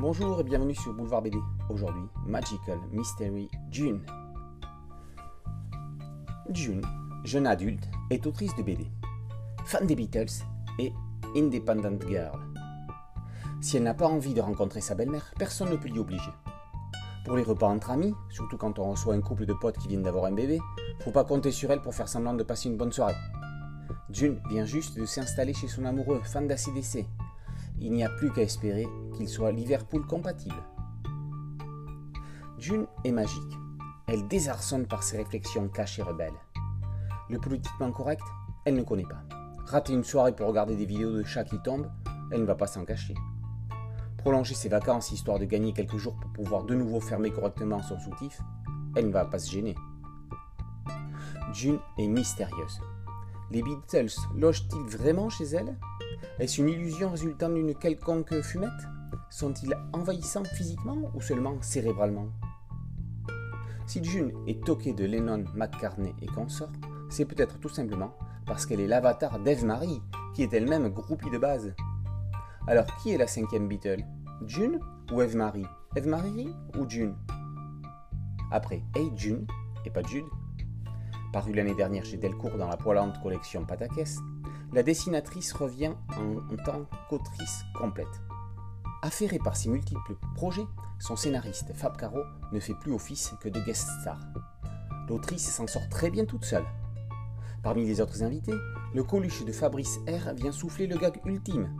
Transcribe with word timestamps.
Bonjour 0.00 0.40
et 0.40 0.44
bienvenue 0.44 0.74
sur 0.74 0.94
Boulevard 0.94 1.20
BD. 1.20 1.36
Aujourd'hui, 1.68 2.04
Magical 2.24 2.78
Mystery 2.90 3.50
June. 3.70 4.00
June, 6.48 6.80
jeune 7.22 7.46
adulte, 7.46 7.86
est 8.08 8.26
autrice 8.26 8.56
de 8.56 8.62
BD, 8.62 8.86
fan 9.66 9.86
des 9.86 9.94
Beatles 9.94 10.42
et 10.78 10.94
independent 11.36 12.02
girl. 12.08 12.40
Si 13.60 13.76
elle 13.76 13.82
n'a 13.82 13.92
pas 13.92 14.08
envie 14.08 14.32
de 14.32 14.40
rencontrer 14.40 14.80
sa 14.80 14.94
belle-mère, 14.94 15.34
personne 15.38 15.68
ne 15.68 15.76
peut 15.76 15.88
l'y 15.88 15.98
obliger. 15.98 16.32
Pour 17.26 17.36
les 17.36 17.42
repas 17.42 17.68
entre 17.68 17.90
amis, 17.90 18.14
surtout 18.30 18.56
quand 18.56 18.78
on 18.78 18.92
reçoit 18.92 19.12
un 19.12 19.20
couple 19.20 19.44
de 19.44 19.52
potes 19.52 19.76
qui 19.76 19.88
viennent 19.88 20.02
d'avoir 20.02 20.24
un 20.24 20.32
bébé, 20.32 20.60
faut 21.00 21.10
pas 21.10 21.24
compter 21.24 21.50
sur 21.50 21.70
elle 21.72 21.82
pour 21.82 21.94
faire 21.94 22.08
semblant 22.08 22.32
de 22.32 22.42
passer 22.42 22.70
une 22.70 22.78
bonne 22.78 22.90
soirée. 22.90 23.12
June 24.08 24.40
vient 24.48 24.64
juste 24.64 24.98
de 24.98 25.04
s'installer 25.04 25.52
chez 25.52 25.68
son 25.68 25.84
amoureux, 25.84 26.22
fan 26.24 26.46
d'ACDC, 26.46 27.04
il 27.82 27.92
n'y 27.92 28.04
a 28.04 28.10
plus 28.10 28.30
qu'à 28.30 28.42
espérer 28.42 28.86
qu'il 29.20 29.28
soit 29.28 29.52
Liverpool 29.52 30.06
compatible. 30.06 30.62
June 32.58 32.86
est 33.04 33.12
magique. 33.12 33.58
Elle 34.08 34.26
désarçonne 34.28 34.86
par 34.86 35.02
ses 35.02 35.18
réflexions 35.18 35.68
cachées 35.68 36.02
rebelles. 36.02 36.40
Le 37.28 37.38
politiquement 37.38 37.92
correct, 37.92 38.22
elle 38.64 38.76
ne 38.76 38.82
connaît 38.82 39.02
pas. 39.04 39.22
Rater 39.66 39.92
une 39.92 40.04
soirée 40.04 40.34
pour 40.34 40.46
regarder 40.46 40.74
des 40.74 40.86
vidéos 40.86 41.12
de 41.12 41.22
chats 41.22 41.44
qui 41.44 41.60
tombent, 41.60 41.90
elle 42.32 42.40
ne 42.40 42.46
va 42.46 42.54
pas 42.54 42.66
s'en 42.66 42.86
cacher. 42.86 43.12
Prolonger 44.16 44.54
ses 44.54 44.70
vacances 44.70 45.12
histoire 45.12 45.38
de 45.38 45.44
gagner 45.44 45.74
quelques 45.74 45.98
jours 45.98 46.18
pour 46.18 46.32
pouvoir 46.32 46.64
de 46.64 46.74
nouveau 46.74 47.00
fermer 47.00 47.30
correctement 47.30 47.82
son 47.82 47.98
soutif, 48.00 48.40
elle 48.96 49.08
ne 49.08 49.12
va 49.12 49.26
pas 49.26 49.38
se 49.38 49.50
gêner. 49.50 49.74
June 51.52 51.78
est 51.98 52.08
mystérieuse. 52.08 52.80
Les 53.50 53.62
Beatles 53.62 54.16
logent-ils 54.34 54.96
vraiment 54.96 55.28
chez 55.28 55.44
elle? 55.44 55.76
Est-ce 56.38 56.62
une 56.62 56.70
illusion 56.70 57.10
résultant 57.10 57.50
d'une 57.50 57.74
quelconque 57.74 58.40
fumette? 58.40 58.70
Sont-ils 59.30 59.76
envahissants 59.92 60.44
physiquement 60.44 60.96
ou 61.14 61.20
seulement 61.20 61.56
cérébralement? 61.62 62.28
Si 63.86 64.02
June 64.04 64.32
est 64.46 64.62
toquée 64.64 64.92
de 64.92 65.04
Lennon, 65.04 65.44
McCartney 65.54 66.14
et 66.20 66.26
consorts, 66.26 66.72
c'est 67.08 67.24
peut-être 67.24 67.58
tout 67.58 67.68
simplement 67.68 68.12
parce 68.46 68.66
qu'elle 68.66 68.80
est 68.80 68.86
l'avatar 68.88 69.38
d'Eve 69.38 69.64
Marie, 69.64 70.02
qui 70.34 70.42
est 70.42 70.52
elle-même 70.52 70.88
groupie 70.88 71.30
de 71.30 71.38
base. 71.38 71.74
Alors 72.66 72.86
qui 72.96 73.12
est 73.12 73.18
la 73.18 73.26
cinquième 73.26 73.68
Beatle? 73.68 74.04
June 74.46 74.80
ou 75.12 75.22
Eve 75.22 75.36
Marie? 75.36 75.66
Eve 75.96 76.08
Marie 76.08 76.54
ou 76.78 76.88
June? 76.88 77.16
Après 78.50 78.82
Hey 78.94 79.12
June, 79.16 79.46
et 79.84 79.90
pas 79.90 80.02
Jude, 80.02 80.24
paru 81.32 81.52
l'année 81.52 81.74
dernière 81.74 82.04
chez 82.04 82.16
Delcourt 82.16 82.58
dans 82.58 82.68
la 82.68 82.76
poilante 82.76 83.20
collection 83.22 83.64
Patakès, 83.64 84.18
la 84.72 84.82
dessinatrice 84.82 85.52
revient 85.52 85.94
en, 86.16 86.56
tant 86.64 86.86
qu'autrice 87.08 87.64
complète. 87.78 88.20
Affairée 89.02 89.38
par 89.38 89.56
ses 89.56 89.70
multiples 89.70 90.16
projets, 90.34 90.66
son 90.98 91.16
scénariste 91.16 91.72
Fab 91.74 91.96
Caro 91.96 92.20
ne 92.52 92.60
fait 92.60 92.74
plus 92.74 92.92
office 92.92 93.32
que 93.40 93.48
de 93.48 93.58
guest 93.60 93.88
star. 94.02 94.18
L'autrice 95.08 95.50
s'en 95.50 95.66
sort 95.66 95.88
très 95.88 96.10
bien 96.10 96.26
toute 96.26 96.44
seule. 96.44 96.66
Parmi 97.62 97.86
les 97.86 98.02
autres 98.02 98.22
invités, 98.22 98.54
le 98.94 99.02
coluche 99.02 99.44
de 99.44 99.52
Fabrice 99.52 100.00
R 100.06 100.34
vient 100.34 100.52
souffler 100.52 100.86
le 100.86 100.98
gag 100.98 101.18
ultime. 101.24 101.74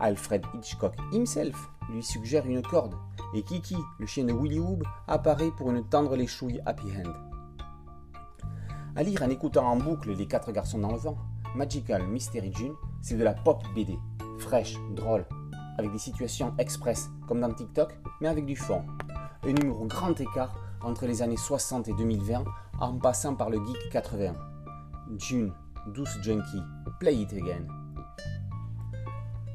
Alfred 0.00 0.44
Hitchcock 0.54 0.94
himself 1.12 1.56
lui 1.90 2.02
suggère 2.02 2.46
une 2.46 2.62
corde 2.62 2.94
et 3.34 3.42
Kiki, 3.42 3.76
le 3.98 4.06
chien 4.06 4.24
de 4.24 4.32
Willy 4.32 4.58
Woob, 4.58 4.84
apparaît 5.06 5.50
pour 5.56 5.70
une 5.70 5.88
tendre 5.88 6.14
léchouille 6.14 6.60
happy 6.66 6.86
end. 6.92 7.12
À 8.96 9.02
lire 9.02 9.22
en 9.22 9.30
écoutant 9.30 9.66
en 9.66 9.76
boucle 9.76 10.12
Les 10.12 10.26
quatre 10.26 10.52
garçons 10.52 10.78
dans 10.78 10.92
le 10.92 10.98
vent, 10.98 11.16
Magical 11.54 12.06
Mystery 12.06 12.52
June, 12.52 12.74
c'est 13.00 13.16
de 13.16 13.24
la 13.24 13.32
pop 13.32 13.62
BD, 13.74 13.98
fraîche, 14.38 14.76
drôle, 14.94 15.24
avec 15.78 15.92
des 15.92 15.98
situations 15.98 16.54
express, 16.58 17.10
comme 17.26 17.40
dans 17.40 17.52
TikTok, 17.52 17.96
mais 18.20 18.28
avec 18.28 18.44
du 18.44 18.56
fond. 18.56 18.84
Un 19.44 19.52
numéro 19.52 19.86
grand 19.86 20.18
écart 20.20 20.54
entre 20.82 21.06
les 21.06 21.22
années 21.22 21.36
60 21.36 21.88
et 21.88 21.94
2020, 21.94 22.44
en 22.80 22.98
passant 22.98 23.34
par 23.34 23.50
le 23.50 23.58
Geek 23.64 23.90
81. 23.90 24.34
June, 25.16 25.52
douce 25.94 26.18
junkie, 26.22 26.62
play 27.00 27.16
it 27.16 27.32
again. 27.32 27.66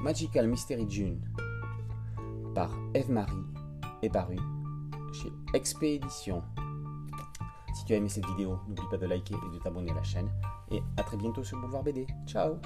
Magical 0.00 0.48
Mystery 0.48 0.86
June, 0.88 1.20
par 2.54 2.70
Eve 2.94 3.10
Marie, 3.10 3.44
est 4.02 4.10
paru 4.10 4.36
chez 5.12 5.32
Expédition. 5.54 6.42
Si 7.74 7.84
tu 7.84 7.92
as 7.94 7.96
aimé 7.96 8.08
cette 8.08 8.26
vidéo, 8.26 8.58
n'oublie 8.68 8.88
pas 8.90 8.98
de 8.98 9.06
liker 9.06 9.34
et 9.34 9.54
de 9.54 9.58
t'abonner 9.62 9.90
à 9.90 9.94
la 9.94 10.02
chaîne. 10.02 10.28
Et 10.70 10.82
à 10.96 11.02
très 11.02 11.16
bientôt 11.16 11.42
sur 11.42 11.58
Boulevard 11.58 11.82
BD. 11.82 12.06
Ciao 12.26 12.56